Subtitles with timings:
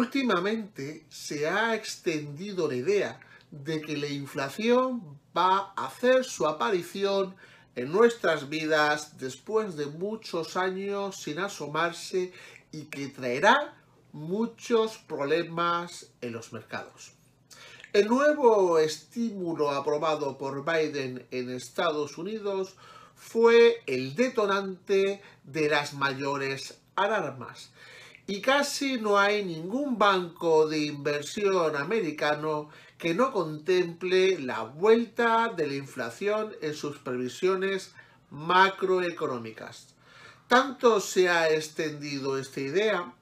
[0.00, 7.36] Últimamente se ha extendido la idea de que la inflación va a hacer su aparición
[7.76, 12.32] en nuestras vidas después de muchos años sin asomarse
[12.72, 13.74] y que traerá
[14.12, 17.12] muchos problemas en los mercados.
[17.92, 22.74] El nuevo estímulo aprobado por Biden en Estados Unidos
[23.14, 27.70] fue el detonante de las mayores alarmas
[28.30, 35.66] y casi no hay ningún banco de inversión americano que no contemple la vuelta de
[35.66, 37.92] la inflación en sus previsiones
[38.30, 39.96] macroeconómicas.
[40.46, 43.12] Tanto se ha extendido esta idea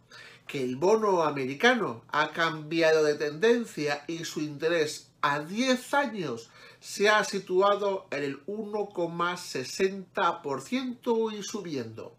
[0.47, 7.09] que el bono americano ha cambiado de tendencia y su interés a 10 años se
[7.09, 12.15] ha situado en el 1,60% y subiendo.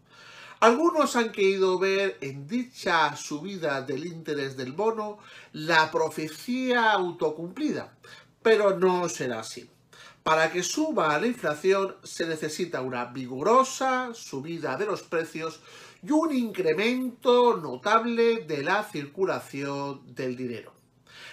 [0.60, 5.18] Algunos han querido ver en dicha subida del interés del bono
[5.52, 7.96] la profecía autocumplida,
[8.42, 9.70] pero no será así.
[10.22, 15.60] Para que suba la inflación se necesita una vigorosa subida de los precios
[16.02, 20.79] y un incremento notable de la circulación del dinero.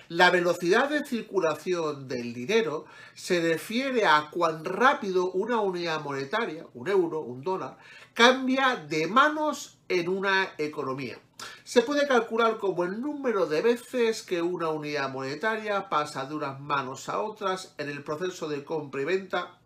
[0.09, 6.87] La velocidad de circulación del dinero se refiere a cuán rápido una unidad monetaria, un
[6.87, 7.77] euro, un dólar,
[8.13, 11.19] cambia de manos en una economía.
[11.65, 16.57] Se puede calcular como el número de veces que una unidad monetaria pasa de unas
[16.59, 19.59] manos a otras en el proceso de compra y venta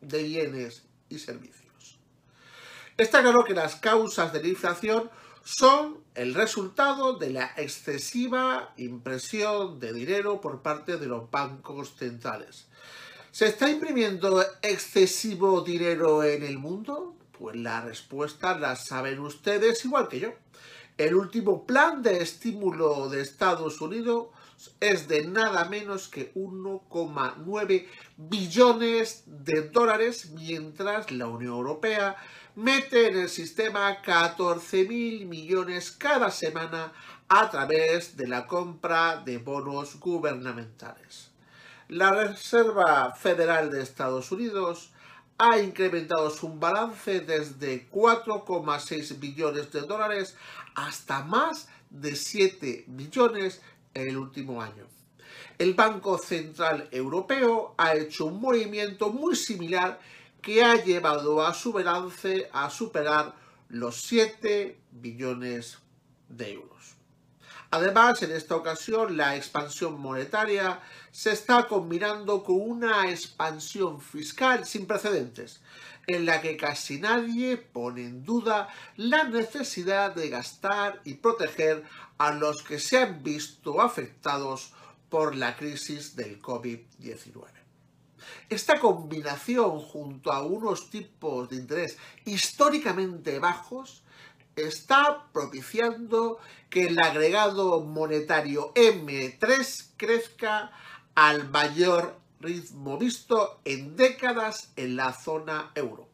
[0.00, 1.98] de bienes y servicios.
[2.96, 5.10] Está claro que las causas de la inflación
[5.50, 12.66] son el resultado de la excesiva impresión de dinero por parte de los bancos centrales.
[13.30, 17.16] ¿Se está imprimiendo excesivo dinero en el mundo?
[17.32, 20.34] Pues la respuesta la saben ustedes igual que yo.
[20.98, 24.26] El último plan de estímulo de Estados Unidos
[24.80, 27.86] es de nada menos que 1,9
[28.16, 32.16] billones de dólares, mientras la Unión Europea
[32.56, 36.92] mete en el sistema 14.000 millones cada semana
[37.28, 41.30] a través de la compra de bonos gubernamentales.
[41.88, 44.90] La Reserva Federal de Estados Unidos
[45.38, 50.36] ha incrementado su balance desde 4,6 billones de dólares
[50.74, 53.62] hasta más de 7 billones
[53.94, 54.86] en el último año.
[55.58, 59.98] El Banco Central Europeo ha hecho un movimiento muy similar
[60.40, 63.34] que ha llevado a su balance a superar
[63.68, 65.78] los 7 billones
[66.28, 66.94] de euros.
[67.70, 74.86] Además, en esta ocasión, la expansión monetaria se está combinando con una expansión fiscal sin
[74.86, 75.60] precedentes,
[76.08, 81.84] en la que casi nadie pone en duda la necesidad de gastar y proteger
[82.16, 84.72] a los que se han visto afectados
[85.10, 87.44] por la crisis del COVID-19.
[88.48, 94.02] Esta combinación junto a unos tipos de interés históricamente bajos
[94.56, 96.38] está propiciando
[96.70, 100.72] que el agregado monetario M3 crezca
[101.14, 106.08] al mayor ritmo visto en décadas en la zona euro.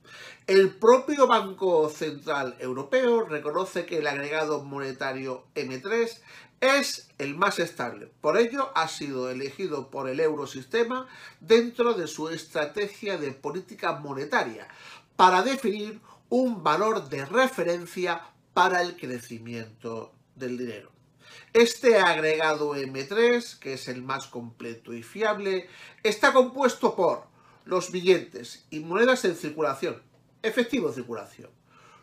[0.46, 6.20] El propio Banco Central Europeo reconoce que el agregado monetario M3
[6.60, 8.10] es el más estable.
[8.20, 11.06] Por ello ha sido elegido por el eurosistema
[11.40, 14.68] dentro de su estrategia de política monetaria
[15.16, 18.22] para definir un valor de referencia
[18.54, 20.93] para el crecimiento del dinero.
[21.54, 25.68] Este agregado M3, que es el más completo y fiable,
[26.02, 27.28] está compuesto por
[27.64, 30.02] los billetes y monedas en circulación,
[30.42, 31.50] efectivo en circulación,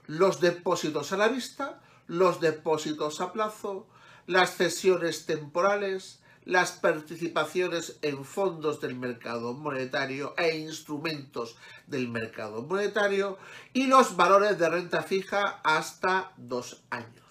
[0.08, 3.90] los depósitos a la vista, los depósitos a plazo,
[4.26, 11.58] las cesiones temporales, las participaciones en fondos del mercado monetario e instrumentos
[11.88, 13.38] del mercado monetario
[13.74, 17.31] y los valores de renta fija hasta dos años.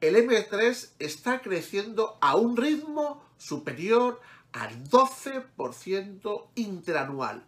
[0.00, 4.18] El M3 está creciendo a un ritmo superior
[4.52, 7.44] al 12% interanual,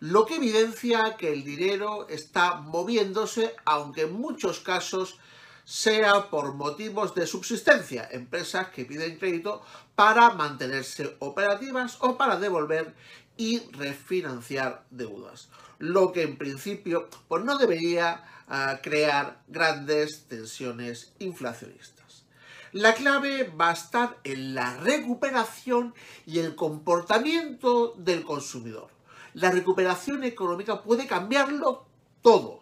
[0.00, 5.16] lo que evidencia que el dinero está moviéndose, aunque en muchos casos
[5.64, 9.62] sea por motivos de subsistencia, empresas que piden crédito
[9.94, 12.96] para mantenerse operativas o para devolver
[13.36, 15.48] y refinanciar deudas,
[15.78, 22.24] lo que en principio pues no debería uh, crear grandes tensiones inflacionistas.
[22.72, 25.94] La clave va a estar en la recuperación
[26.24, 28.88] y el comportamiento del consumidor.
[29.34, 31.86] La recuperación económica puede cambiarlo
[32.22, 32.61] todo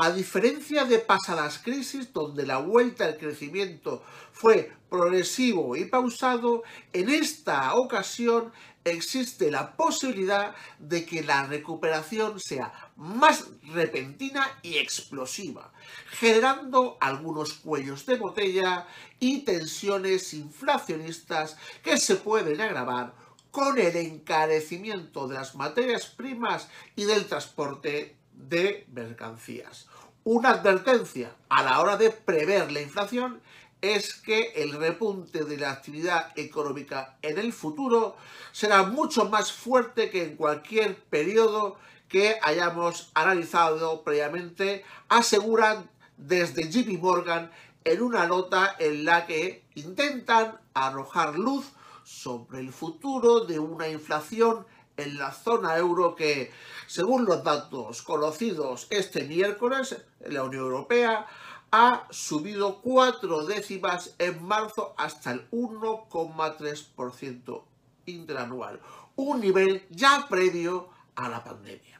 [0.00, 6.62] a diferencia de pasadas crisis donde la vuelta al crecimiento fue progresivo y pausado,
[6.92, 8.52] en esta ocasión
[8.84, 15.72] existe la posibilidad de que la recuperación sea más repentina y explosiva,
[16.12, 18.86] generando algunos cuellos de botella
[19.18, 23.14] y tensiones inflacionistas que se pueden agravar
[23.50, 29.86] con el encarecimiento de las materias primas y del transporte de mercancías.
[30.24, 33.40] Una advertencia a la hora de prever la inflación
[33.80, 38.16] es que el repunte de la actividad económica en el futuro
[38.52, 41.76] será mucho más fuerte que en cualquier periodo
[42.08, 47.50] que hayamos analizado previamente, aseguran desde JP Morgan
[47.84, 51.66] en una nota en la que intentan arrojar luz
[52.04, 54.66] sobre el futuro de una inflación
[54.98, 56.52] en la zona euro que,
[56.86, 61.26] según los datos conocidos este miércoles la Unión Europea,
[61.70, 67.62] ha subido cuatro décimas en marzo hasta el 1,3%
[68.06, 68.80] interanual,
[69.16, 71.97] un nivel ya previo a la pandemia.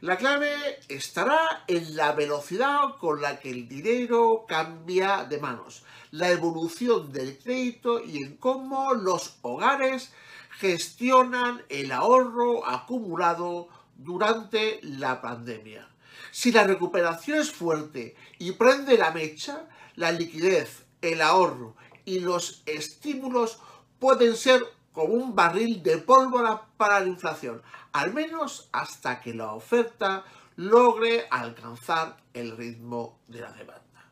[0.00, 0.54] La clave
[0.88, 7.36] estará en la velocidad con la que el dinero cambia de manos, la evolución del
[7.36, 10.12] crédito y en cómo los hogares
[10.60, 13.66] gestionan el ahorro acumulado
[13.96, 15.88] durante la pandemia.
[16.30, 21.74] Si la recuperación es fuerte y prende la mecha, la liquidez, el ahorro
[22.04, 23.58] y los estímulos
[23.98, 24.62] pueden ser
[24.98, 27.62] como un barril de pólvora para la inflación,
[27.92, 30.24] al menos hasta que la oferta
[30.56, 34.10] logre alcanzar el ritmo de la demanda.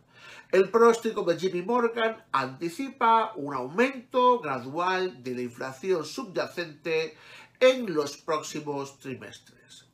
[0.53, 7.19] El pronóstico de JP Morgan anticipa un aumento gradual de la inflación subyacente
[7.59, 9.87] en los próximos trimestres.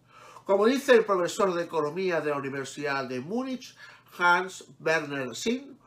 [0.44, 3.74] Como dice el profesor de Economía de la Universidad de Múnich,
[4.18, 5.78] Hans Werner Sinn,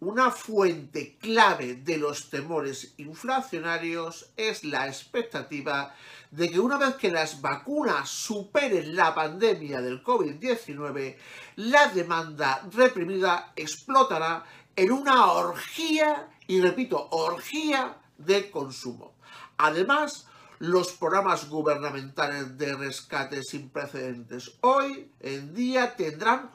[0.00, 5.94] una fuente clave de los temores inflacionarios es la expectativa
[6.30, 11.16] de que una vez que las vacunas superen la pandemia del COVID-19,
[11.56, 14.44] la demanda reprimida explotará
[14.74, 19.14] en una orgía, y repito, orgía de consumo.
[19.58, 20.26] Además,
[20.60, 26.50] los programas gubernamentales de rescate sin precedentes hoy en día tendrán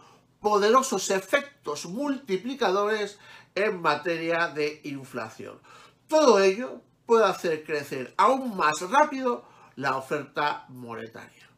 [0.45, 3.17] poderosos efectos multiplicadores
[3.55, 5.59] en materia de inflación.
[6.07, 9.43] Todo ello puede hacer crecer aún más rápido
[9.75, 11.49] la oferta monetaria.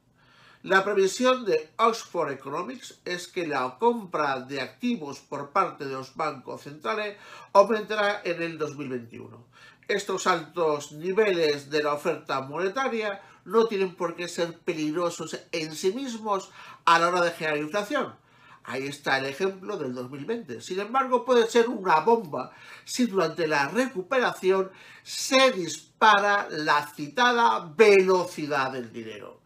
[0.63, 6.15] La previsión de Oxford Economics es que la compra de activos por parte de los
[6.15, 7.17] bancos centrales
[7.51, 9.47] aumentará en el 2021.
[9.89, 15.91] Estos altos niveles de la oferta monetaria no tienen por qué ser peligrosos en sí
[15.91, 16.51] mismos
[16.85, 18.26] a la hora de generar inflación
[18.69, 20.59] Ahí está el ejemplo del 2020.
[20.59, 22.51] Sin embargo, puede ser una bomba
[22.83, 24.69] si durante la recuperación
[25.03, 29.39] se dispara la citada velocidad del dinero.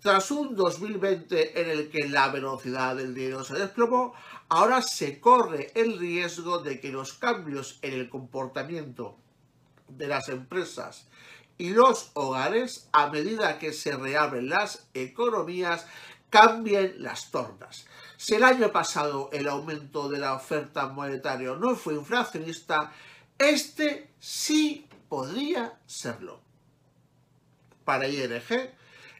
[0.00, 4.12] Tras un 2020 en el que la velocidad del dinero se desplomó,
[4.48, 9.16] ahora se corre el riesgo de que los cambios en el comportamiento
[9.86, 11.06] de las empresas
[11.58, 15.86] y los hogares, a medida que se reabren las economías,
[16.34, 17.86] cambien las tornas.
[18.16, 22.92] Si el año pasado el aumento de la oferta monetaria no fue inflacionista,
[23.38, 26.40] este sí podría serlo.
[27.84, 28.42] Para ING,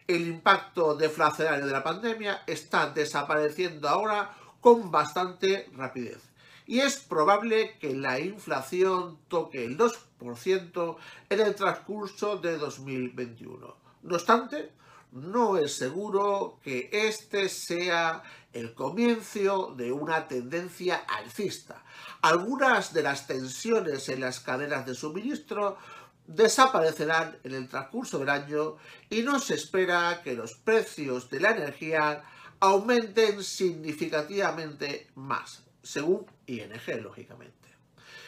[0.09, 6.19] el impacto deflacionario de la pandemia está desapareciendo ahora con bastante rapidez.
[6.67, 10.97] Y es probable que la inflación toque el 2%
[11.31, 13.77] en el transcurso de 2021.
[14.03, 14.73] No obstante,
[15.15, 21.85] no es seguro que este sea el comienzo de una tendencia alcista.
[22.21, 25.79] Algunas de las tensiones en las cadenas de suministro
[26.27, 28.77] desaparecerán en el transcurso del año
[29.09, 32.25] y no se espera que los precios de la energía
[32.59, 37.69] aumenten significativamente más, según ING, lógicamente.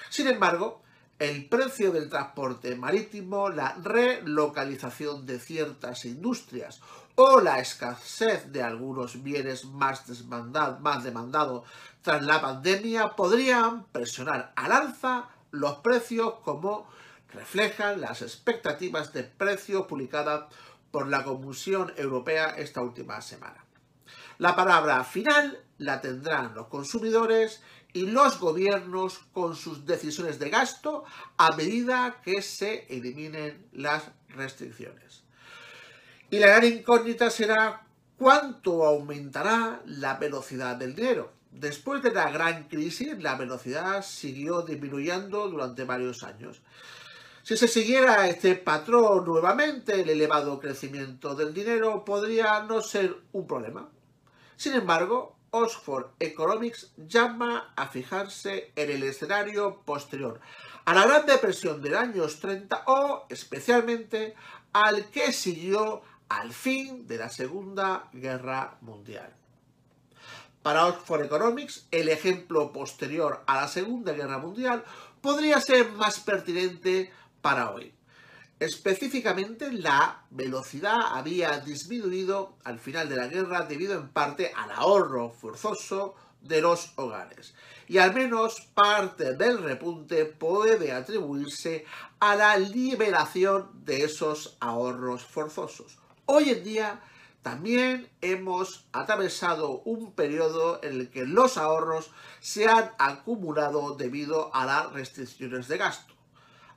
[0.09, 0.83] Sin embargo,
[1.19, 6.81] el precio del transporte marítimo, la relocalización de ciertas industrias
[7.15, 11.65] o la escasez de algunos bienes más, demandados
[12.03, 16.87] tras la pandemia podrían presionar al alza los precios como
[17.33, 20.45] reflejan las expectativas de precios publicadas
[20.91, 23.65] por la Comisión Europea esta última semana.
[24.39, 27.63] La palabra final la tendrán los consumidores
[27.97, 31.05] y los gobiernos con sus decisiones de gasto
[31.39, 35.23] a medida que se eliminen las restricciones.
[36.29, 37.87] Y la gran incógnita será
[38.19, 41.33] cuánto aumentará la velocidad del dinero.
[41.51, 46.61] Después de la gran crisis, la velocidad siguió disminuyendo durante varios años.
[47.45, 53.47] Si se siguiera este patrón nuevamente, el elevado crecimiento del dinero podría no ser un
[53.47, 53.89] problema.
[54.57, 60.41] Sin embargo, Oxford Economics llama a fijarse en el escenario posterior
[60.85, 64.35] a la Gran Depresión de los años 30 o especialmente
[64.73, 69.33] al que siguió al fin de la Segunda Guerra Mundial.
[70.63, 74.85] Para Oxford Economics, el ejemplo posterior a la Segunda Guerra Mundial
[75.21, 77.96] podría ser más pertinente para hoy.
[78.59, 85.31] Específicamente, la velocidad había disminuido al final de la guerra debido en parte al ahorro
[85.31, 87.55] forzoso de los hogares.
[87.87, 91.85] Y al menos parte del repunte puede atribuirse
[92.19, 95.99] a la liberación de esos ahorros forzosos.
[96.25, 97.01] Hoy en día
[97.43, 102.11] también hemos atravesado un periodo en el que los ahorros
[102.41, 106.16] se han acumulado debido a las restricciones de gasto.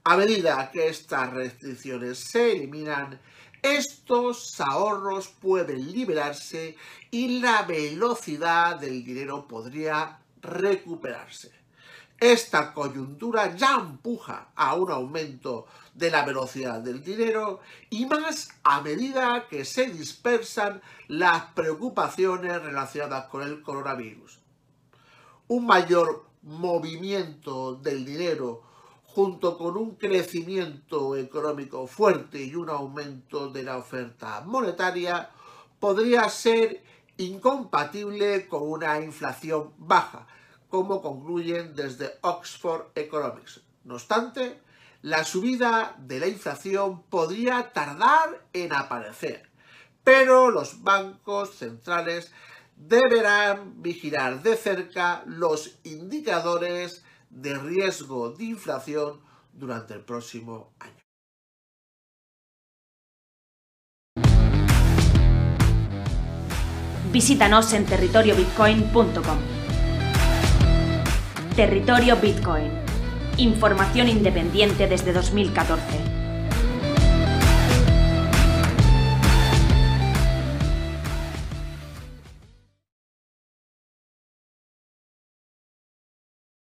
[0.03, 3.19] A medida que estas restricciones se eliminan,
[3.61, 6.77] estos ahorros pueden liberarse
[7.11, 11.51] y la velocidad del dinero podría recuperarse.
[12.19, 18.81] Esta coyuntura ya empuja a un aumento de la velocidad del dinero y más a
[18.81, 24.39] medida que se dispersan las preocupaciones relacionadas con el coronavirus.
[25.47, 28.68] Un mayor movimiento del dinero
[29.19, 35.29] junto con un crecimiento económico fuerte y un aumento de la oferta monetaria,
[35.77, 36.81] podría ser
[37.17, 40.25] incompatible con una inflación baja,
[40.69, 43.59] como concluyen desde Oxford Economics.
[43.83, 44.61] No obstante,
[45.01, 49.49] la subida de la inflación podría tardar en aparecer,
[50.01, 52.31] pero los bancos centrales
[52.77, 59.21] deberán vigilar de cerca los indicadores de riesgo de inflación
[59.53, 61.00] durante el próximo año.
[67.12, 69.39] Visítanos en territoriobitcoin.com.
[71.55, 72.71] Territorio Bitcoin.
[73.38, 76.08] Información independiente desde 2014.